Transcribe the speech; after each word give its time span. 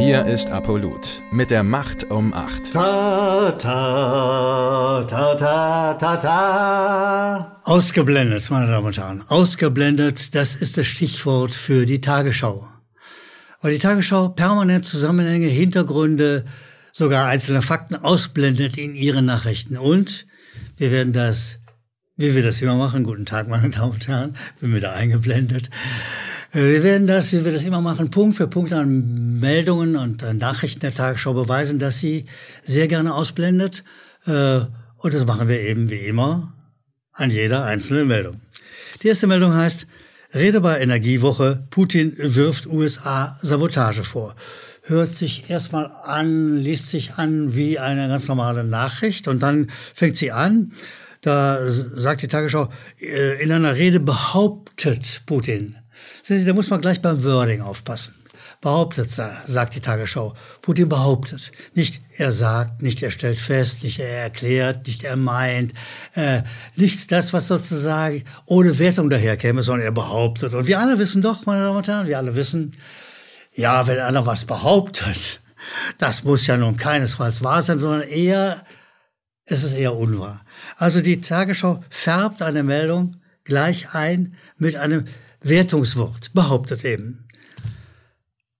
Hier 0.00 0.24
ist 0.24 0.48
Apollut 0.48 1.20
mit 1.30 1.50
der 1.50 1.62
Macht 1.62 2.10
um 2.10 2.32
8. 2.32 2.72
Ta, 2.72 3.50
ta, 3.58 5.04
ta, 5.04 5.34
ta, 5.34 5.92
ta, 5.92 6.16
ta. 6.16 7.60
Ausgeblendet, 7.64 8.50
meine 8.50 8.68
Damen 8.68 8.86
und 8.86 8.96
Herren. 8.96 9.22
Ausgeblendet, 9.28 10.34
das 10.34 10.56
ist 10.56 10.78
das 10.78 10.86
Stichwort 10.86 11.54
für 11.54 11.84
die 11.84 12.00
Tagesschau. 12.00 12.66
Weil 13.60 13.74
die 13.74 13.78
Tagesschau 13.78 14.30
permanent 14.30 14.86
Zusammenhänge, 14.86 15.48
Hintergründe, 15.48 16.46
sogar 16.94 17.26
einzelne 17.26 17.60
Fakten 17.60 17.94
ausblendet 17.94 18.78
in 18.78 18.94
ihren 18.94 19.26
Nachrichten. 19.26 19.76
Und 19.76 20.26
wir 20.78 20.92
werden 20.92 21.12
das, 21.12 21.58
wie 22.16 22.34
wir 22.34 22.42
das 22.42 22.62
immer 22.62 22.76
machen, 22.76 23.04
guten 23.04 23.26
Tag, 23.26 23.48
meine 23.48 23.68
Damen 23.68 23.92
und 23.92 24.08
Herren, 24.08 24.34
bin 24.60 24.74
wieder 24.74 24.94
eingeblendet. 24.94 25.68
Äh, 25.68 26.29
wir 26.52 26.82
werden 26.82 27.06
das, 27.06 27.32
wie 27.32 27.44
wir 27.44 27.52
das 27.52 27.64
immer 27.64 27.80
machen, 27.80 28.10
Punkt 28.10 28.36
für 28.36 28.48
Punkt 28.48 28.72
an 28.72 29.38
Meldungen 29.38 29.96
und 29.96 30.22
Nachrichten 30.38 30.80
der 30.80 30.92
Tagesschau 30.92 31.32
beweisen, 31.32 31.78
dass 31.78 32.00
sie 32.00 32.24
sehr 32.62 32.88
gerne 32.88 33.14
ausblendet. 33.14 33.84
Äh, 34.26 34.60
und 34.96 35.14
das 35.14 35.24
machen 35.26 35.48
wir 35.48 35.60
eben 35.60 35.90
wie 35.90 36.06
immer 36.06 36.52
an 37.12 37.30
jeder 37.30 37.64
einzelnen 37.64 38.08
Meldung. 38.08 38.40
Die 39.02 39.08
erste 39.08 39.26
Meldung 39.26 39.54
heißt, 39.54 39.86
Rede 40.34 40.60
bei 40.60 40.80
Energiewoche, 40.80 41.66
Putin 41.70 42.14
wirft 42.16 42.66
USA 42.66 43.38
Sabotage 43.42 44.04
vor. 44.04 44.34
Hört 44.82 45.08
sich 45.08 45.50
erstmal 45.50 45.90
an, 46.04 46.56
liest 46.56 46.88
sich 46.88 47.14
an 47.14 47.54
wie 47.54 47.78
eine 47.78 48.08
ganz 48.08 48.28
normale 48.28 48.64
Nachricht 48.64 49.28
und 49.28 49.42
dann 49.42 49.70
fängt 49.94 50.16
sie 50.16 50.32
an. 50.32 50.72
Da 51.20 51.58
sagt 51.64 52.22
die 52.22 52.28
Tagesschau, 52.28 52.70
äh, 53.00 53.42
in 53.42 53.52
einer 53.52 53.74
Rede 53.74 54.00
behauptet 54.00 55.22
Putin, 55.26 55.76
Sie, 56.22 56.44
da 56.44 56.52
muss 56.52 56.70
man 56.70 56.80
gleich 56.80 57.00
beim 57.00 57.22
Wording 57.24 57.60
aufpassen. 57.60 58.14
Behauptet, 58.60 59.10
sagt 59.10 59.74
die 59.74 59.80
Tagesschau. 59.80 60.34
Putin 60.60 60.88
behauptet. 60.90 61.50
Nicht 61.74 62.02
er 62.18 62.30
sagt, 62.30 62.82
nicht 62.82 63.02
er 63.02 63.10
stellt 63.10 63.38
fest, 63.38 63.82
nicht 63.82 64.00
er 64.00 64.22
erklärt, 64.22 64.86
nicht 64.86 65.02
er 65.02 65.16
meint. 65.16 65.72
Äh, 66.14 66.42
nichts 66.76 67.06
das, 67.06 67.32
was 67.32 67.48
sozusagen 67.48 68.22
ohne 68.44 68.78
Wertung 68.78 69.08
daherkäme, 69.08 69.62
sondern 69.62 69.86
er 69.86 69.92
behauptet. 69.92 70.52
Und 70.52 70.66
wir 70.66 70.78
alle 70.78 70.98
wissen 70.98 71.22
doch, 71.22 71.46
meine 71.46 71.62
Damen 71.62 71.78
und 71.78 71.88
Herren, 71.88 72.06
wir 72.06 72.18
alle 72.18 72.34
wissen, 72.34 72.76
ja, 73.54 73.86
wenn 73.86 73.98
einer 73.98 74.26
was 74.26 74.44
behauptet, 74.44 75.40
das 75.96 76.24
muss 76.24 76.46
ja 76.46 76.56
nun 76.56 76.76
keinesfalls 76.76 77.42
wahr 77.42 77.62
sein, 77.62 77.78
sondern 77.78 78.02
eher, 78.02 78.62
es 79.46 79.62
ist 79.62 79.72
eher 79.72 79.96
unwahr. 79.96 80.44
Also 80.76 81.00
die 81.00 81.20
Tagesschau 81.22 81.82
färbt 81.88 82.42
eine 82.42 82.62
Meldung 82.62 83.16
gleich 83.44 83.94
ein 83.94 84.36
mit 84.58 84.76
einem 84.76 85.04
Wertungswort, 85.42 86.32
behauptet 86.34 86.84
eben. 86.84 87.26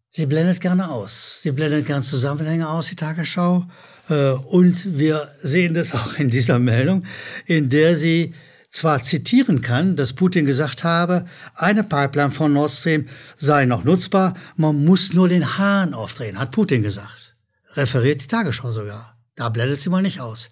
Sie 0.08 0.26
blendet 0.26 0.60
gerne 0.60 0.90
aus. 0.90 1.40
Sie 1.42 1.52
blendet 1.52 1.86
gerne 1.86 2.02
Zusammenhänge 2.02 2.68
aus, 2.68 2.88
die 2.88 2.96
Tagesschau. 2.96 3.64
Äh, 4.08 4.30
und 4.30 4.98
wir 4.98 5.28
sehen 5.40 5.74
das 5.74 5.94
auch 5.94 6.18
in 6.18 6.30
dieser 6.30 6.58
Meldung, 6.58 7.04
in 7.46 7.68
der 7.68 7.94
sie 7.94 8.34
zwar 8.70 9.02
zitieren 9.02 9.60
kann, 9.60 9.96
dass 9.96 10.12
Putin 10.12 10.46
gesagt 10.46 10.84
habe, 10.84 11.26
eine 11.54 11.84
Pipeline 11.84 12.32
von 12.32 12.52
Nord 12.52 12.70
Stream 12.70 13.08
sei 13.36 13.64
noch 13.66 13.84
nutzbar, 13.84 14.34
man 14.56 14.84
muss 14.84 15.12
nur 15.12 15.28
den 15.28 15.58
Hahn 15.58 15.92
aufdrehen, 15.92 16.38
hat 16.38 16.52
Putin 16.52 16.82
gesagt. 16.82 17.34
Referiert 17.74 18.22
die 18.22 18.26
Tagesschau 18.26 18.70
sogar. 18.70 19.19
Da 19.40 19.48
blendet 19.48 19.80
sie 19.80 19.88
mal 19.88 20.02
nicht 20.02 20.20
aus. 20.20 20.50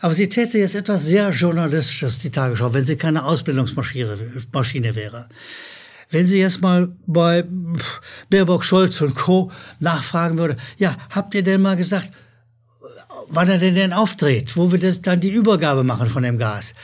Aber 0.00 0.14
sie 0.14 0.28
täte 0.28 0.56
jetzt 0.56 0.76
etwas 0.76 1.04
sehr 1.04 1.30
Journalistisches, 1.30 2.20
die 2.20 2.30
Tagesschau, 2.30 2.72
wenn 2.72 2.84
sie 2.84 2.94
keine 2.94 3.24
Ausbildungsmaschine 3.24 4.44
Maschine 4.52 4.94
wäre. 4.94 5.28
Wenn 6.08 6.28
sie 6.28 6.38
jetzt 6.38 6.62
mal 6.62 6.94
bei 7.04 7.44
Baerbock, 8.30 8.62
Scholz 8.62 9.00
und 9.00 9.16
Co. 9.16 9.50
nachfragen 9.80 10.38
würde, 10.38 10.56
ja, 10.78 10.96
habt 11.10 11.34
ihr 11.34 11.42
denn 11.42 11.62
mal 11.62 11.76
gesagt, 11.76 12.12
wann 13.28 13.48
er 13.48 13.58
denn 13.58 13.74
denn 13.74 13.92
aufdreht, 13.92 14.56
wo 14.56 14.70
wir 14.70 14.78
das 14.78 15.02
dann 15.02 15.18
die 15.18 15.30
Übergabe 15.30 15.82
machen 15.82 16.08
von 16.08 16.22
dem 16.22 16.38
Gas? 16.38 16.74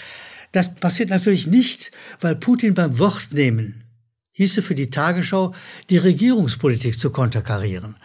Das 0.51 0.75
passiert 0.75 1.11
natürlich 1.11 1.47
nicht, 1.47 1.93
weil 2.21 2.35
Putin 2.35 2.75
beim 2.75 2.99
Wort 2.99 3.29
nehmen 3.31 3.85
hieße 4.33 4.61
für 4.62 4.75
die 4.75 4.91
Tagesschau, 4.91 5.55
die 5.89 5.99
Regierungspolitik 5.99 6.99
zu 6.99 7.11
konterkarieren 7.11 7.97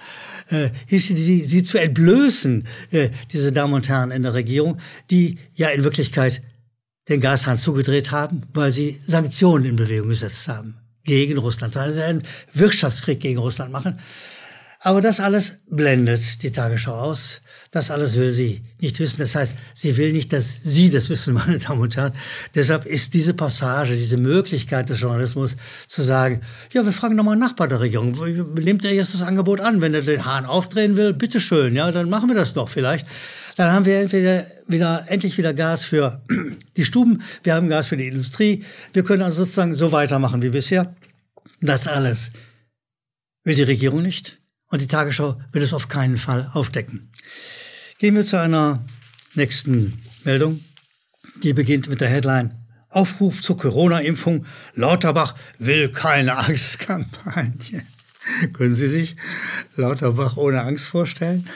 äh, 0.50 0.70
sie, 0.88 1.44
sie 1.44 1.64
zu 1.64 1.78
entblößen, 1.78 2.68
äh, 2.92 3.09
diese 3.31 3.52
Damen 3.52 3.74
und 3.74 3.90
Herren 3.90 4.12
in 4.12 4.24
der 4.24 4.34
Regierung, 4.34 4.80
die 5.09 5.38
ja 5.54 5.70
in 5.70 5.84
Wirklichkeit 5.84 6.42
den 7.09 7.22
Gashahn 7.22 7.58
zugedreht 7.58 8.12
haben, 8.12 8.44
weil 8.54 8.72
sie 8.72 9.00
Sanktionen 9.06 9.66
in 9.66 9.76
Bewegung 9.76 10.09
gesetzt 10.09 10.48
haben 10.48 10.78
gegen 11.04 11.38
Russland, 11.38 11.76
weil 11.76 11.94
sie 11.94 12.04
einen 12.04 12.24
Wirtschaftskrieg 12.54 13.20
gegen 13.20 13.40
Russland 13.40 13.72
machen. 13.72 14.00
Aber 14.80 15.02
das 15.02 15.20
alles 15.20 15.62
blendet 15.70 16.44
die 16.44 16.52
Tagesschau 16.52 16.94
aus. 16.94 17.42
Das 17.73 17.89
alles 17.89 18.16
will 18.17 18.29
sie 18.29 18.61
nicht 18.81 19.00
wissen. 19.00 19.17
Das 19.17 19.34
heißt, 19.34 19.56
sie 19.73 19.97
will 19.97 20.13
nicht, 20.13 20.31
dass 20.31 20.61
Sie 20.61 20.91
das 20.91 21.09
wissen, 21.09 21.34
meine 21.47 21.57
Damen 21.57 21.81
und 21.81 21.97
Herren. 21.97 22.13
Deshalb 22.53 22.85
ist 22.85 23.16
diese 23.16 23.34
Passage, 23.34 23.95
diese 23.95 24.17
Möglichkeit 24.17 24.89
des 24.89 25.01
Journalismus 25.01 25.57
zu 25.88 26.03
sagen, 26.03 26.41
ja, 26.72 26.85
wir 26.85 26.91
fragen 26.91 27.16
nochmal 27.16 27.35
nach 27.35 27.53
bei 27.53 27.66
der 27.66 27.79
Regierung. 27.79 28.12
Nimmt 28.53 28.85
er 28.85 28.94
jetzt 28.94 29.16
das 29.16 29.23
Angebot 29.23 29.59
an? 29.59 29.81
Wenn 29.81 29.95
er 29.95 30.03
den 30.03 30.23
Hahn 30.23 30.45
aufdrehen 30.45 30.97
will, 30.97 31.13
bitteschön, 31.13 31.75
ja, 31.75 31.91
dann 31.91 32.12
machen 32.12 32.29
wir 32.29 32.35
das 32.35 32.53
doch 32.53 32.69
vielleicht. 32.69 33.07
Dann 33.56 33.72
haben 33.72 33.85
wir 33.85 34.01
entweder 34.01 34.45
wieder, 34.67 35.06
endlich 35.07 35.39
wieder 35.39 35.56
Gas 35.56 35.83
für 35.83 36.22
die 36.78 36.85
Stuben, 36.85 37.23
wir 37.41 37.56
haben 37.56 37.69
Gas 37.69 37.88
für 37.88 37.97
die 37.97 38.07
Industrie. 38.07 38.63
Wir 38.94 39.03
können 39.03 39.23
also 39.23 39.45
sozusagen 39.45 39.73
so 39.73 39.91
weitermachen 39.91 40.44
wie 40.44 40.50
bisher. 40.50 40.95
Das 41.59 41.88
alles 41.88 42.29
will 43.44 43.56
die 43.56 43.63
Regierung 43.63 44.03
nicht. 44.03 44.38
Und 44.69 44.81
die 44.81 44.88
Tagesschau 44.88 45.41
will 45.51 45.63
es 45.63 45.73
auf 45.73 45.88
keinen 45.88 46.17
Fall 46.17 46.51
aufdecken. 46.53 47.12
Gehen 48.03 48.16
wir 48.16 48.25
zu 48.25 48.38
einer 48.38 48.84
nächsten 49.34 49.94
Meldung. 50.25 50.59
Die 51.41 51.53
beginnt 51.53 51.88
mit 51.88 52.02
der 52.02 52.09
Headline 52.09 52.52
Aufruf 52.90 53.41
zur 53.41 53.56
Corona-Impfung. 53.56 54.46
Lauterbach 54.74 55.36
will 55.58 55.88
keine 55.88 56.36
Angstkampagne. 56.46 57.86
Können 58.52 58.74
Sie 58.74 58.90
sich 58.90 59.16
Lauterbach 59.78 60.36
ohne 60.36 60.63
Angst 60.63 60.86
vorstellen? 60.86 61.47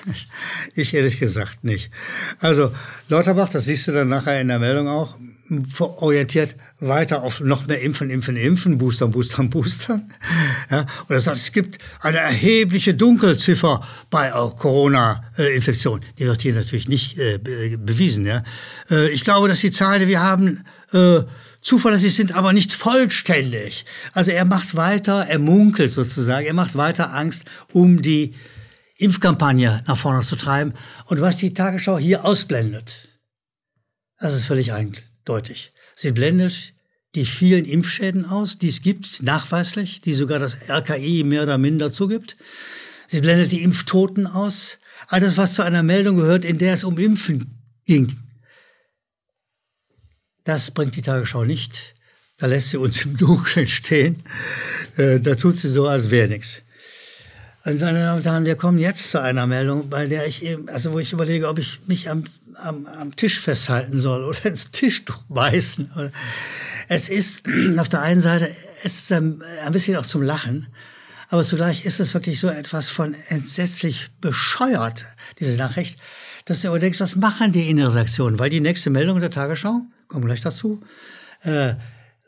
Ich 0.74 0.94
ehrlich 0.94 1.19
gesagt 1.19 1.66
nicht. 1.66 1.91
Also 2.40 2.72
Lauterbach, 3.09 3.50
das 3.50 3.66
siehst 3.66 3.86
du 3.90 3.91
dann 3.91 4.07
nachher 4.07 4.40
in 4.40 4.47
der 4.47 4.59
Meldung 4.59 4.88
auch, 4.88 5.18
orientiert 5.80 6.56
weiter 6.80 7.24
auf 7.24 7.40
noch 7.40 7.68
mehr 7.68 7.81
Impfen, 7.81 8.09
Impfen, 8.09 8.35
Impfen, 8.35 8.78
Boostern, 8.78 9.12
Boostern, 9.12 9.50
Boostern. 9.50 10.12
Ja, 10.69 10.81
und 11.08 11.16
er 11.16 11.22
sagt, 11.22 11.38
es 11.38 11.52
gibt 11.52 11.80
eine 12.02 12.18
erhebliche 12.18 12.94
Dunkelziffer 12.94 13.86
bei 14.09 14.30
Corona-Infektion. 14.30 16.02
Die 16.19 16.25
wird 16.25 16.41
hier 16.41 16.53
natürlich 16.53 16.88
nicht 16.88 17.18
äh, 17.18 17.40
bewiesen. 17.78 18.25
Ja. 18.25 18.44
Äh, 18.90 19.09
ich 19.09 19.24
glaube, 19.24 19.47
dass 19.47 19.62
die 19.62 19.72
Zahlen, 19.72 20.02
die 20.02 20.07
wir 20.07 20.22
haben, 20.22 20.66
äh, 20.91 21.22
zuverlässig 21.62 22.16
sind, 22.16 22.34
aber 22.34 22.53
nicht 22.53 22.74
vollständig. 22.74 23.86
Also 24.13 24.31
er 24.31 24.46
macht 24.46 24.75
weiter, 24.75 25.25
er 25.28 25.40
munkelt 25.40 25.91
sozusagen, 25.91 26.46
er 26.46 26.53
macht 26.53 26.75
weiter 26.75 27.13
Angst, 27.13 27.46
um 27.72 28.02
die 28.02 28.36
Impfkampagne 28.97 29.81
nach 29.88 29.97
vorne 29.97 30.22
zu 30.22 30.36
treiben. 30.36 30.74
Und 31.06 31.22
was 31.22 31.38
die 31.38 31.53
Tagesschau 31.53 31.97
hier 31.97 32.25
ausblendet, 32.25 33.09
das 34.19 34.34
ist 34.34 34.46
völlig 34.46 34.74
eigentlich 34.74 35.07
deutlich. 35.27 35.71
Sie 35.95 36.11
blendet 36.11 36.73
die 37.15 37.25
vielen 37.25 37.65
Impfschäden 37.65 38.25
aus, 38.25 38.57
die 38.57 38.69
es 38.69 38.81
gibt, 38.81 39.23
nachweislich, 39.23 40.01
die 40.01 40.13
sogar 40.13 40.39
das 40.39 40.69
RKI 40.69 41.23
mehr 41.23 41.43
oder 41.43 41.57
minder 41.57 41.91
zugibt. 41.91 42.38
Sie 43.07 43.21
blendet 43.21 43.51
die 43.51 43.63
Impftoten 43.63 44.27
aus. 44.27 44.77
All 45.07 45.19
das, 45.19 45.38
was 45.38 45.53
zu 45.53 45.63
einer 45.63 45.83
Meldung 45.83 46.17
gehört, 46.17 46.45
in 46.45 46.57
der 46.57 46.73
es 46.73 46.83
um 46.83 46.97
Impfen 46.97 47.59
ging. 47.85 48.19
Das 50.43 50.71
bringt 50.71 50.95
die 50.95 51.01
Tagesschau 51.01 51.44
nicht. 51.44 51.95
Da 52.38 52.47
lässt 52.47 52.69
sie 52.69 52.77
uns 52.77 53.03
im 53.03 53.17
Dunkeln 53.17 53.67
stehen. 53.67 54.23
Äh, 54.97 55.19
da 55.19 55.35
tut 55.35 55.57
sie 55.57 55.69
so, 55.69 55.88
als 55.88 56.12
wäre 56.12 56.27
nichts. 56.27 56.62
Und 57.68 57.81
meine 57.81 58.00
Damen 58.00 58.19
und 58.19 58.25
Herren, 58.25 58.46
wir 58.46 58.56
kommen 58.56 58.80
jetzt 58.80 59.10
zu 59.10 59.22
einer 59.22 59.46
Meldung, 59.46 59.90
bei 59.90 60.08
der 60.08 60.25
ich 60.25 60.42
eben, 60.42 60.69
also 60.69 60.94
wo 60.94 61.00
ich 61.00 61.12
überlege, 61.12 61.50
ob 61.50 61.60
ich 61.60 61.81
mich 61.86 62.10
am 62.10 62.24
am, 62.64 62.86
am 62.86 63.14
Tisch 63.14 63.42
festhalten 63.42 64.00
soll 64.00 64.24
oder 64.24 64.46
ins 64.46 64.72
Tischtuch 64.72 65.22
beißen. 65.28 65.92
Es 66.88 67.10
ist 67.10 67.44
auf 67.78 67.90
der 67.90 68.02
einen 68.02 68.22
Seite 68.22 68.50
es 68.84 68.98
ist 68.98 69.12
ein, 69.12 69.42
ein 69.66 69.74
bisschen 69.74 69.98
auch 69.98 70.06
zum 70.06 70.22
Lachen, 70.22 70.68
aber 71.28 71.44
zugleich 71.44 71.86
ist 71.86 72.00
es 72.00 72.14
wirklich 72.14 72.40
so 72.40 72.48
etwas 72.48 72.88
von 72.88 73.14
entsetzlich 73.28 74.12
bescheuert, 74.22 75.04
diese 75.40 75.58
Nachricht, 75.58 76.00
dass 76.46 76.62
du 76.62 76.69
überdenkst, 76.69 77.02
was 77.02 77.18
machen 77.18 77.52
die 77.52 77.69
in 77.69 77.75
der 77.75 77.90
Redaktion? 77.90 78.40
Weil 78.40 78.50
die 78.50 78.62
nächste 78.62 78.92
Meldung 78.92 79.19
der 79.19 79.30
Tagesschau, 79.30 79.81
kommen 80.08 80.25
gleich 80.25 80.40
dazu, 80.40 80.81
äh, 81.42 81.74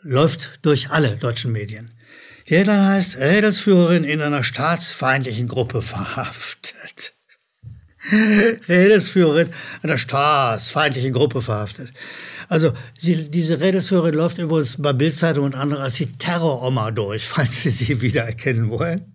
läuft 0.02 0.60
durch 0.64 0.90
alle 0.90 1.16
deutschen 1.16 1.54
Medien. 1.54 1.94
Die 2.50 2.58
Headline 2.58 2.88
heißt, 2.88 3.18
Rädelsführerin 3.18 4.04
in 4.04 4.22
einer 4.22 4.44
staatsfeindlichen 4.44 5.48
Gruppe 5.48 5.84
verhaftet. 5.84 7.14
Rädelsführerin 8.68 9.54
einer 9.84 10.00
staatsfeindlichen 10.00 11.14
Gruppe 11.14 11.44
verhaftet. 11.44 11.94
Also 12.48 12.74
sie, 12.98 13.30
diese 13.30 13.60
Rädelsführerin 13.60 14.16
läuft 14.16 14.40
übrigens 14.40 14.82
bei 14.82 14.94
Bildzeitung 14.94 15.46
und 15.46 15.54
anderen 15.54 15.84
als 15.84 15.96
die 15.96 16.08
Terroroma 16.08 16.90
durch, 16.90 17.28
falls 17.28 17.62
Sie 17.62 17.70
sie 17.70 18.02
wiedererkennen 18.02 18.72
wollen. 18.72 19.14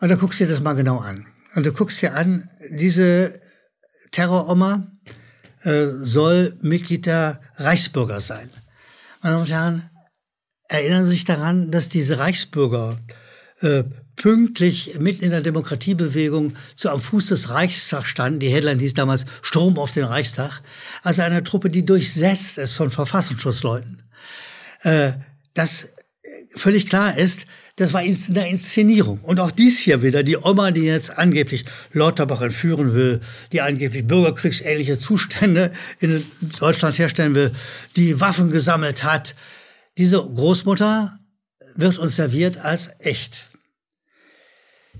Und 0.00 0.08
da 0.08 0.16
guckst 0.16 0.40
du 0.40 0.44
dir 0.44 0.50
das 0.50 0.62
mal 0.62 0.72
genau 0.72 0.98
an. 0.98 1.26
Und 1.54 1.64
du 1.64 1.72
guckst 1.72 2.02
dir 2.02 2.14
an, 2.14 2.50
diese 2.70 3.40
Terroroma 4.10 4.90
äh, 5.62 5.86
soll 5.86 6.58
Mitglied 6.60 7.06
der 7.06 7.40
Reichsbürger 7.54 8.18
sein. 8.18 8.50
Meine 9.22 9.34
Damen 9.34 9.42
und 9.42 9.52
Herren, 9.52 9.89
erinnern 10.70 11.04
sich 11.04 11.24
daran, 11.24 11.70
dass 11.70 11.88
diese 11.88 12.18
Reichsbürger 12.18 12.98
äh, 13.60 13.84
pünktlich 14.16 14.98
mitten 15.00 15.24
in 15.24 15.30
der 15.30 15.40
Demokratiebewegung 15.40 16.54
zu 16.74 16.90
am 16.90 17.00
Fuß 17.00 17.26
des 17.28 17.50
Reichstags 17.50 18.08
standen. 18.08 18.40
Die 18.40 18.48
Headline 18.48 18.78
hieß 18.78 18.94
damals 18.94 19.26
Strom 19.42 19.78
auf 19.78 19.92
den 19.92 20.04
Reichstag. 20.04 20.60
Also 21.02 21.22
eine 21.22 21.42
Truppe, 21.42 21.70
die 21.70 21.84
durchsetzt 21.84 22.58
ist 22.58 22.72
von 22.72 22.90
Verfassungsschutzleuten. 22.90 24.02
Äh, 24.82 25.12
das 25.54 25.94
völlig 26.54 26.86
klar 26.86 27.16
ist, 27.16 27.46
das 27.76 27.92
war 27.92 28.00
eine 28.00 28.50
Inszenierung. 28.50 29.20
Und 29.22 29.40
auch 29.40 29.50
dies 29.50 29.78
hier 29.78 30.02
wieder, 30.02 30.22
die 30.22 30.36
Oma, 30.36 30.70
die 30.70 30.82
jetzt 30.82 31.16
angeblich 31.16 31.64
Lauterbach 31.92 32.42
entführen 32.42 32.94
will, 32.94 33.20
die 33.52 33.62
angeblich 33.62 34.06
bürgerkriegsähnliche 34.06 34.98
Zustände 34.98 35.72
in 35.98 36.24
Deutschland 36.58 36.98
herstellen 36.98 37.34
will, 37.34 37.52
die 37.96 38.20
Waffen 38.20 38.50
gesammelt 38.50 39.02
hat. 39.02 39.34
Diese 40.00 40.16
Großmutter 40.16 41.18
wird 41.74 41.98
uns 41.98 42.16
serviert 42.16 42.56
als 42.56 42.88
echt. 43.00 43.50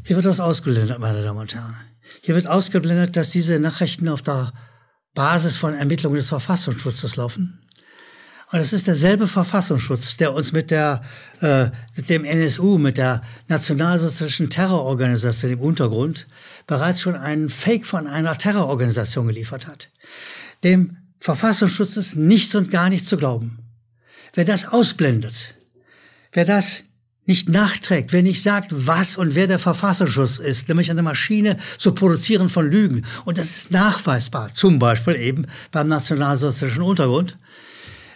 Hier 0.04 0.14
wird 0.16 0.26
was 0.26 0.40
ausgeblendet, 0.40 0.98
meine 0.98 1.22
Damen 1.22 1.38
und 1.38 1.54
Herren. 1.54 1.74
Hier 2.20 2.34
wird 2.34 2.46
ausgeblendet, 2.46 3.16
dass 3.16 3.30
diese 3.30 3.58
Nachrichten 3.60 4.10
auf 4.10 4.20
der 4.20 4.52
Basis 5.14 5.56
von 5.56 5.72
Ermittlungen 5.72 6.16
des 6.16 6.28
Verfassungsschutzes 6.28 7.16
laufen. 7.16 7.66
Und 8.52 8.58
es 8.58 8.74
ist 8.74 8.88
derselbe 8.88 9.26
Verfassungsschutz, 9.26 10.18
der 10.18 10.34
uns 10.34 10.52
mit 10.52 10.70
der, 10.70 11.00
äh, 11.40 11.70
mit 11.96 12.10
dem 12.10 12.26
NSU, 12.26 12.76
mit 12.76 12.98
der 12.98 13.22
nationalsozialistischen 13.48 14.50
Terrororganisation 14.50 15.52
im 15.52 15.60
Untergrund 15.60 16.26
bereits 16.66 17.00
schon 17.00 17.16
einen 17.16 17.48
Fake 17.48 17.86
von 17.86 18.06
einer 18.06 18.36
Terrororganisation 18.36 19.28
geliefert 19.28 19.66
hat. 19.66 19.88
Dem 20.62 20.98
Verfassungsschutz 21.20 21.96
ist 21.96 22.16
nichts 22.16 22.54
und 22.54 22.70
gar 22.70 22.90
nichts 22.90 23.08
zu 23.08 23.16
glauben. 23.16 23.69
Wer 24.34 24.44
das 24.44 24.66
ausblendet, 24.66 25.54
wer 26.32 26.44
das 26.44 26.84
nicht 27.26 27.48
nachträgt, 27.48 28.12
wer 28.12 28.22
nicht 28.22 28.42
sagt, 28.42 28.68
was 28.72 29.16
und 29.16 29.34
wer 29.34 29.46
der 29.46 29.58
Verfassungsschutz 29.58 30.38
ist, 30.38 30.68
nämlich 30.68 30.90
eine 30.90 31.02
Maschine 31.02 31.56
zu 31.78 31.92
produzieren 31.94 32.48
von 32.48 32.68
Lügen. 32.68 33.06
Und 33.24 33.38
das 33.38 33.56
ist 33.56 33.70
nachweisbar, 33.70 34.52
zum 34.54 34.78
Beispiel 34.78 35.14
eben 35.14 35.46
beim 35.70 35.88
nationalsozialistischen 35.88 36.82
Untergrund. 36.82 37.38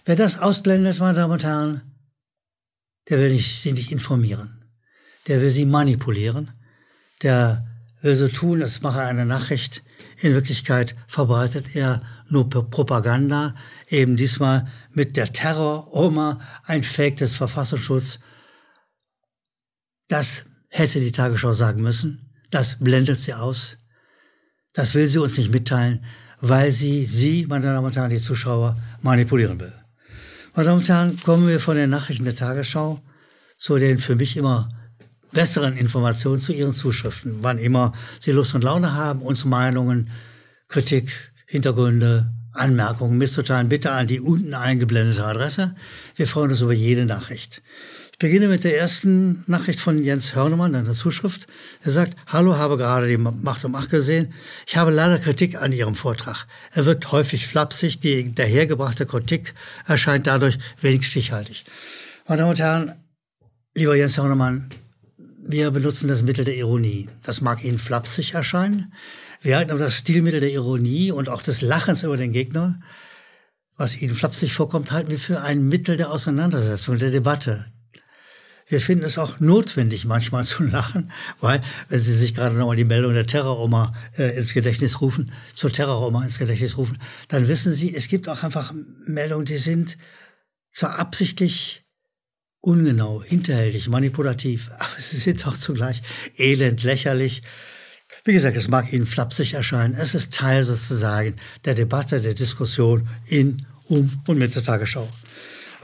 Wer 0.05 0.16
das 0.16 0.38
ausblendet, 0.38 0.99
meine 0.99 1.14
Damen 1.14 1.32
und 1.32 1.44
Herren, 1.44 1.82
der 3.08 3.19
will 3.19 3.32
nicht, 3.32 3.62
sie 3.62 3.72
nicht 3.72 3.93
informieren. 3.93 4.64
Der 5.28 5.40
will 5.40 5.50
sie 5.50 5.64
manipulieren. 5.64 6.50
Der 7.22 7.66
will 8.00 8.16
so 8.16 8.28
tun, 8.28 8.62
als 8.62 8.82
mache 8.82 9.00
er 9.00 9.08
eine 9.08 9.26
Nachricht. 9.26 9.82
In 10.20 10.34
Wirklichkeit 10.34 10.94
verbreitet 11.06 11.76
er 11.76 12.02
nur 12.35 12.51
Propaganda, 12.51 13.55
eben 13.89 14.17
diesmal 14.17 14.67
mit 14.93 15.17
der 15.17 15.33
Terror-Oma, 15.33 16.41
ein 16.65 16.85
Fake 16.85 17.17
des 17.17 17.35
Verfassungsschutzes 17.35 18.21
das 20.09 20.45
hätte 20.69 21.01
die 21.01 21.13
Tagesschau 21.13 21.53
sagen 21.55 21.83
müssen. 21.83 22.31
Das 22.51 22.79
blendet 22.79 23.19
sie 23.19 23.35
aus. 23.35 23.79
Das 24.73 24.95
will 24.95 25.07
sie 25.07 25.19
uns 25.19 25.39
nicht 25.39 25.51
mitteilen, 25.51 26.05
weil 26.41 26.71
sie 26.73 27.07
Sie, 27.07 27.47
meine 27.49 27.67
Damen 27.67 27.87
und 27.87 27.97
Herren, 27.97 28.11
die 28.11 28.19
Zuschauer, 28.19 28.77
manipulieren 29.01 29.59
will. 29.61 29.73
Meine 30.55 30.69
Damen 30.69 30.81
und 30.81 30.89
Herren, 30.89 31.21
kommen 31.21 31.49
wir 31.49 31.61
von 31.61 31.77
den 31.77 31.91
Nachrichten 31.91 32.25
der 32.25 32.35
Tagesschau 32.35 33.01
zu 33.57 33.79
den 33.79 33.99
für 33.99 34.17
mich 34.17 34.37
immer 34.37 34.69
besseren 35.33 35.77
Informationen 35.77 36.41
zu 36.41 36.53
Ihren 36.53 36.73
Zuschriften. 36.73 37.39
Wann 37.43 37.59
immer 37.59 37.93
Sie 38.21 38.33
Lust 38.33 38.55
und 38.55 38.65
Laune 38.65 38.93
haben, 38.93 39.23
uns 39.23 39.45
Meinungen, 39.45 40.11
Kritik, 40.69 41.33
Hintergründe, 41.55 42.33
Anmerkungen 42.53 43.17
mitzuteilen, 43.17 43.69
bitte 43.69 43.93
an 43.93 44.09
die 44.09 44.19
unten 44.19 44.55
eingeblendete 44.55 45.25
Adresse. 45.25 45.77
Wir 46.17 46.27
freuen 46.27 46.51
uns 46.51 46.62
über 46.62 46.73
jede 46.73 47.06
Nachricht. 47.06 47.62
Ich 48.11 48.19
beginne 48.19 48.49
mit 48.49 48.65
der 48.65 48.77
ersten 48.77 49.45
Nachricht 49.47 49.79
von 49.79 50.03
Jens 50.03 50.35
Hörnemann, 50.35 50.75
einer 50.75 50.95
Zuschrift. 50.95 51.47
Er 51.85 51.93
sagt, 51.93 52.17
Hallo, 52.27 52.56
habe 52.56 52.77
gerade 52.77 53.06
die 53.06 53.19
Macht 53.19 53.65
um 53.65 53.77
Acht 53.77 53.91
gesehen. 53.91 54.35
Ich 54.67 54.77
habe 54.77 54.91
leider 54.91 55.17
Kritik 55.21 55.55
an 55.62 55.71
Ihrem 55.71 55.95
Vortrag. 55.95 56.49
Er 56.73 56.87
wirkt 56.87 57.12
häufig 57.12 57.47
flapsig. 57.47 58.00
Die 58.00 58.35
dahergebrachte 58.35 59.07
Kritik 59.07 59.55
erscheint 59.87 60.27
dadurch 60.27 60.59
wenig 60.81 61.07
stichhaltig. 61.07 61.67
Meine 62.27 62.41
Damen 62.41 62.50
und 62.50 62.59
Herren, 62.59 62.95
lieber 63.77 63.95
Jens 63.95 64.19
Hörnemann, 64.19 64.71
wir 65.46 65.70
benutzen 65.70 66.08
das 66.08 66.23
Mittel 66.23 66.44
der 66.44 66.56
Ironie. 66.56 67.08
Das 67.23 67.41
mag 67.41 67.64
Ihnen 67.64 67.79
flapsig 67.79 68.35
erscheinen. 68.35 68.93
Wir 69.43 69.56
halten 69.56 69.70
aber 69.70 69.81
das 69.81 69.96
Stilmittel 69.96 70.41
der 70.41 70.52
Ironie 70.52 71.12
und 71.12 71.29
auch 71.29 71.43
des 71.43 71.61
Lachens 71.61 72.02
über 72.02 72.17
den 72.17 72.32
Gegner, 72.32 72.81
was 73.76 74.00
Ihnen 74.00 74.14
flapsig 74.14 74.52
vorkommt, 74.52 74.93
halten 74.93 75.11
wir 75.11 75.19
für 75.19 75.41
ein 75.43 75.67
Mittel 75.67 75.96
der 75.96 76.11
Auseinandersetzung, 76.11 76.99
der 76.99 77.11
Debatte, 77.11 77.67
wir 78.67 78.81
finden 78.81 79.05
es 79.05 79.19
auch 79.19 79.41
notwendig, 79.41 80.05
manchmal 80.06 80.44
zu 80.44 80.62
lachen, 80.64 81.11
weil, 81.41 81.61
wenn 81.88 82.00
Sie 82.00 82.14
sich 82.14 82.35
gerade 82.35 82.55
nochmal 82.55 82.76
die 82.76 82.85
Meldung 82.85 83.12
der 83.14 83.26
Terroroma 83.26 83.94
äh, 84.17 84.37
ins 84.37 84.55
Gedächtnis 84.55 85.00
rufen, 85.00 85.32
zur 85.55 85.70
Terroroma 85.70 86.25
ins 86.25 86.38
Gedächtnis 86.38 86.79
rufen, 86.79 86.99
dann 87.29 87.49
wissen 87.49 87.73
Sie, 87.73 87.94
es 87.94 88.08
gibt 88.08 88.29
auch 88.29 88.43
einfach 88.43 88.73
Meldungen, 89.06 89.44
die 89.44 89.58
sind 89.58 89.99
zwar 90.73 90.99
absichtlich 90.99 91.84
ungenau, 92.64 93.22
hinterhältig, 93.22 93.88
manipulativ, 93.88 94.70
aber 94.78 95.00
sie 95.00 95.19
sind 95.19 95.46
auch 95.46 95.56
zugleich 95.56 96.02
elend, 96.38 96.82
lächerlich. 96.82 97.43
Wie 98.25 98.32
gesagt, 98.32 98.56
es 98.56 98.69
mag 98.69 98.93
Ihnen 98.93 99.06
flapsig 99.06 99.55
erscheinen. 99.55 99.94
Es 99.94 100.14
ist 100.14 100.32
Teil 100.32 100.62
sozusagen 100.62 101.37
der 101.64 101.75
Debatte, 101.75 102.20
der 102.20 102.34
Diskussion 102.34 103.08
in, 103.26 103.66
um 103.88 104.11
und 104.26 104.38
mit 104.38 104.55
der 104.55 104.62
Tagesschau. 104.62 105.08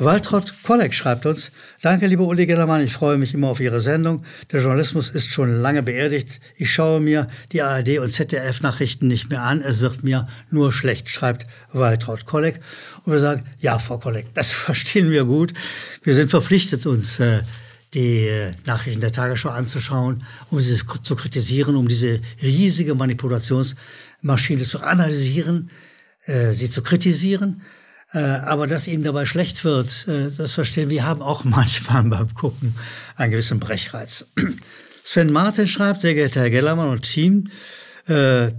Waltraud 0.01 0.55
Kolleg 0.63 0.95
schreibt 0.95 1.27
uns, 1.27 1.51
danke 1.83 2.07
lieber 2.07 2.25
Uli 2.25 2.47
Gellermann, 2.47 2.83
ich 2.83 2.95
freue 2.95 3.19
mich 3.19 3.35
immer 3.35 3.49
auf 3.49 3.61
Ihre 3.61 3.83
Sendung. 3.83 4.25
Der 4.51 4.63
Journalismus 4.63 5.11
ist 5.11 5.31
schon 5.31 5.61
lange 5.61 5.83
beerdigt. 5.83 6.41
Ich 6.57 6.73
schaue 6.73 7.01
mir 7.01 7.27
die 7.53 7.61
ARD 7.61 7.99
und 7.99 8.11
ZDF-Nachrichten 8.11 9.09
nicht 9.09 9.29
mehr 9.29 9.43
an. 9.43 9.61
Es 9.61 9.81
wird 9.81 10.03
mir 10.03 10.27
nur 10.51 10.73
schlecht, 10.73 11.11
schreibt 11.11 11.47
Waltraud 11.73 12.25
Kolleg. 12.25 12.61
Und 13.05 13.13
wir 13.13 13.21
sagen, 13.21 13.45
ja, 13.59 13.79
Frau 13.79 13.99
Kolleg, 13.99 14.29
das 14.35 14.51
verstehen 14.51 15.11
wir 15.11 15.27
gut. 15.27 15.53
Wir 16.03 16.15
sind 16.15 16.31
verpflichtet, 16.31 16.87
uns 16.87 17.21
äh, 17.21 17.43
die 17.93 18.27
äh, 18.27 18.53
Nachrichten 18.65 19.03
der 19.03 19.13
Tagesschau 19.13 19.51
anzuschauen, 19.51 20.23
um 20.49 20.61
sie 20.61 20.81
zu 21.03 21.15
kritisieren, 21.15 21.77
um 21.77 21.89
diese 21.89 22.21
riesige 22.43 22.95
Manipulationsmaschine 22.95 24.65
zu 24.65 24.81
analysieren, 24.81 25.69
äh, 26.25 26.53
sie 26.53 26.71
zu 26.71 26.83
kritisieren. 26.83 27.61
Äh, 28.13 28.19
aber 28.19 28.67
dass 28.67 28.89
ihnen 28.89 29.05
dabei 29.05 29.25
schlecht 29.25 29.65
wird, 29.65 30.07
äh, 30.09 30.31
das 30.37 30.53
verstehen 30.53 30.91
wir, 30.91 31.07
haben 31.07 31.23
auch 31.23 31.45
manchmal 31.45 32.03
beim 32.05 32.35
Gucken 32.35 32.75
einen 33.17 33.31
gewissen 33.31 33.61
Brechreiz. 33.61 34.27
Sven 35.05 35.33
Martin 35.33 35.67
schreibt, 35.67 36.01
sehr 36.01 36.15
geehrter 36.15 36.41
Herr 36.41 36.51
Gellermann 36.51 36.91
und 36.91 37.03
Team, 37.03 37.51
äh, 38.07 38.51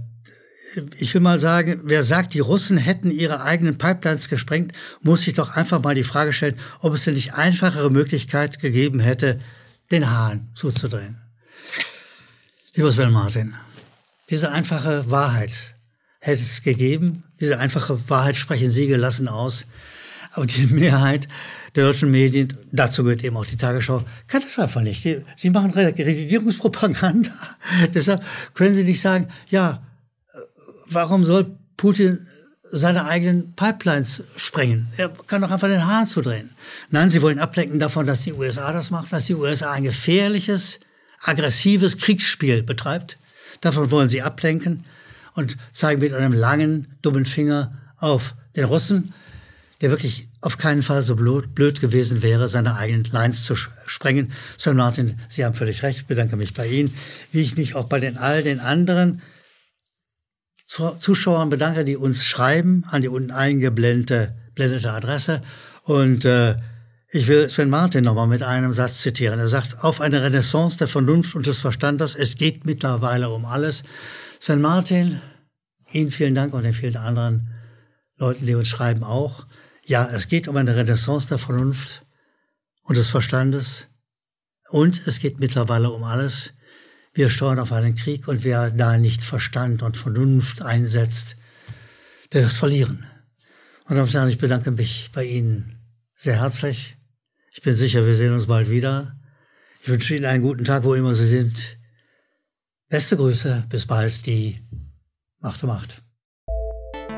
ich 0.98 1.12
will 1.12 1.20
mal 1.20 1.38
sagen, 1.38 1.80
wer 1.84 2.02
sagt, 2.02 2.32
die 2.32 2.40
Russen 2.40 2.78
hätten 2.78 3.10
ihre 3.10 3.42
eigenen 3.42 3.76
Pipelines 3.76 4.30
gesprengt, 4.30 4.72
muss 5.02 5.22
sich 5.22 5.34
doch 5.34 5.50
einfach 5.54 5.82
mal 5.82 5.94
die 5.94 6.02
Frage 6.02 6.32
stellen, 6.32 6.58
ob 6.80 6.94
es 6.94 7.04
denn 7.04 7.12
nicht 7.12 7.34
einfachere 7.34 7.90
Möglichkeit 7.90 8.58
gegeben 8.58 8.98
hätte, 8.98 9.38
den 9.90 10.10
Hahn 10.10 10.48
zuzudrehen. 10.54 11.20
Lieber 12.74 12.90
Sven 12.90 13.12
Martin, 13.12 13.54
diese 14.30 14.50
einfache 14.50 15.10
Wahrheit 15.10 15.74
hätte 16.22 16.40
es 16.40 16.62
gegeben, 16.62 17.24
diese 17.40 17.58
einfache 17.58 17.98
Wahrheit 18.08 18.36
sprechen 18.36 18.70
Sie 18.70 18.86
gelassen 18.86 19.26
aus. 19.28 19.66
Aber 20.32 20.46
die 20.46 20.66
Mehrheit 20.70 21.28
der 21.74 21.84
deutschen 21.84 22.10
Medien, 22.10 22.56
dazu 22.70 23.02
gehört 23.02 23.24
eben 23.24 23.36
auch 23.36 23.44
die 23.44 23.56
Tagesschau, 23.56 24.04
kann 24.28 24.40
das 24.42 24.58
einfach 24.58 24.82
nicht. 24.82 25.02
Sie, 25.02 25.24
sie 25.34 25.50
machen 25.50 25.72
Regierungspropaganda. 25.72 27.32
Deshalb 27.94 28.22
können 28.54 28.74
Sie 28.74 28.84
nicht 28.84 29.00
sagen, 29.00 29.28
ja, 29.48 29.82
warum 30.88 31.24
soll 31.24 31.58
Putin 31.76 32.24
seine 32.70 33.06
eigenen 33.06 33.54
Pipelines 33.56 34.22
sprengen? 34.36 34.92
Er 34.96 35.08
kann 35.08 35.42
doch 35.42 35.50
einfach 35.50 35.68
den 35.68 35.86
Hahn 35.86 36.06
zudrehen. 36.06 36.50
Nein, 36.90 37.10
Sie 37.10 37.20
wollen 37.20 37.40
ablenken 37.40 37.80
davon, 37.80 38.06
dass 38.06 38.22
die 38.22 38.32
USA 38.32 38.72
das 38.72 38.90
macht, 38.92 39.12
dass 39.12 39.26
die 39.26 39.34
USA 39.34 39.72
ein 39.72 39.82
gefährliches, 39.82 40.78
aggressives 41.20 41.98
Kriegsspiel 41.98 42.62
betreibt. 42.62 43.18
Davon 43.60 43.90
wollen 43.90 44.08
Sie 44.08 44.22
ablenken 44.22 44.84
und 45.34 45.56
zeigen 45.72 46.00
mit 46.00 46.12
einem 46.14 46.32
langen, 46.32 46.88
dummen 47.02 47.26
Finger 47.26 47.78
auf 47.96 48.34
den 48.56 48.64
Russen, 48.64 49.12
der 49.80 49.90
wirklich 49.90 50.28
auf 50.40 50.58
keinen 50.58 50.82
Fall 50.82 51.02
so 51.02 51.16
blöd 51.16 51.80
gewesen 51.80 52.22
wäre, 52.22 52.48
seine 52.48 52.76
eigenen 52.76 53.04
Lines 53.04 53.44
zu 53.44 53.54
sprengen. 53.54 54.32
Sir 54.56 54.74
Martin, 54.74 55.18
Sie 55.28 55.44
haben 55.44 55.54
völlig 55.54 55.82
recht, 55.82 56.06
bedanke 56.08 56.36
mich 56.36 56.54
bei 56.54 56.66
Ihnen, 56.66 56.94
wie 57.30 57.40
ich 57.40 57.56
mich 57.56 57.74
auch 57.74 57.88
bei 57.88 58.00
den 58.00 58.18
all 58.18 58.42
den 58.42 58.60
anderen 58.60 59.22
Zuschauern 60.66 61.50
bedanke, 61.50 61.84
die 61.84 61.96
uns 61.96 62.24
schreiben 62.24 62.84
an 62.88 63.02
die 63.02 63.08
unten 63.08 63.30
eingeblendete 63.30 64.34
blendete 64.54 64.92
Adresse. 64.92 65.42
Und 65.84 66.24
äh, 66.24 66.56
Ich 67.14 67.26
will 67.26 67.50
Sven 67.50 67.68
Martin 67.68 68.04
nochmal 68.04 68.26
mit 68.26 68.42
einem 68.42 68.72
Satz 68.72 69.02
zitieren. 69.02 69.38
Er 69.38 69.46
sagt, 69.46 69.84
auf 69.84 70.00
eine 70.00 70.22
Renaissance 70.22 70.78
der 70.78 70.88
Vernunft 70.88 71.34
und 71.34 71.46
des 71.46 71.58
Verstandes, 71.60 72.14
es 72.14 72.38
geht 72.38 72.64
mittlerweile 72.64 73.28
um 73.28 73.44
alles. 73.44 73.84
Sven 74.40 74.62
Martin, 74.62 75.20
Ihnen 75.90 76.10
vielen 76.10 76.34
Dank 76.34 76.54
und 76.54 76.62
den 76.62 76.72
vielen 76.72 76.96
anderen 76.96 77.50
Leuten, 78.16 78.46
die 78.46 78.54
uns 78.54 78.68
schreiben 78.68 79.04
auch. 79.04 79.44
Ja, 79.84 80.08
es 80.10 80.28
geht 80.28 80.48
um 80.48 80.56
eine 80.56 80.74
Renaissance 80.74 81.28
der 81.28 81.36
Vernunft 81.36 82.06
und 82.82 82.96
des 82.96 83.08
Verstandes. 83.08 83.88
Und 84.70 85.06
es 85.06 85.18
geht 85.18 85.38
mittlerweile 85.38 85.90
um 85.90 86.04
alles. 86.04 86.54
Wir 87.12 87.28
steuern 87.28 87.58
auf 87.58 87.72
einen 87.72 87.94
Krieg 87.94 88.26
und 88.26 88.42
wer 88.42 88.70
da 88.70 88.96
nicht 88.96 89.22
Verstand 89.22 89.82
und 89.82 89.98
Vernunft 89.98 90.62
einsetzt, 90.62 91.36
der 92.32 92.44
wird 92.44 92.54
verlieren. 92.54 93.04
Und 93.84 93.96
dann 94.14 94.28
ich 94.30 94.38
bedanke 94.38 94.70
mich 94.70 95.10
bei 95.12 95.24
Ihnen 95.24 95.78
sehr 96.14 96.40
herzlich. 96.40 96.96
Ich 97.54 97.60
bin 97.60 97.76
sicher, 97.76 98.06
wir 98.06 98.14
sehen 98.14 98.32
uns 98.32 98.46
bald 98.46 98.70
wieder. 98.70 99.14
Ich 99.82 99.88
wünsche 99.88 100.16
Ihnen 100.16 100.24
einen 100.24 100.42
guten 100.42 100.64
Tag, 100.64 100.84
wo 100.84 100.94
immer 100.94 101.14
Sie 101.14 101.26
sind. 101.26 101.76
Beste 102.88 103.16
Grüße, 103.16 103.64
bis 103.68 103.86
bald, 103.86 104.24
die 104.24 104.58
Macht 105.38 105.62
um 105.62 105.68
Macht. 105.68 106.02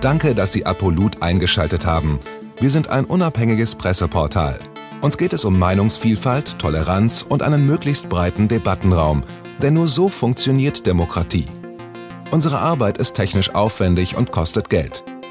Danke, 0.00 0.34
dass 0.34 0.52
Sie 0.52 0.66
Apolut 0.66 1.22
eingeschaltet 1.22 1.86
haben. 1.86 2.18
Wir 2.58 2.70
sind 2.70 2.88
ein 2.88 3.04
unabhängiges 3.04 3.76
Presseportal. 3.76 4.58
Uns 5.02 5.18
geht 5.18 5.32
es 5.32 5.44
um 5.44 5.56
Meinungsvielfalt, 5.56 6.58
Toleranz 6.58 7.24
und 7.28 7.42
einen 7.42 7.64
möglichst 7.64 8.08
breiten 8.08 8.48
Debattenraum, 8.48 9.22
denn 9.62 9.74
nur 9.74 9.86
so 9.86 10.08
funktioniert 10.08 10.84
Demokratie. 10.86 11.46
Unsere 12.32 12.58
Arbeit 12.58 12.98
ist 12.98 13.14
technisch 13.14 13.54
aufwendig 13.54 14.16
und 14.16 14.32
kostet 14.32 14.68
Geld. 14.68 15.04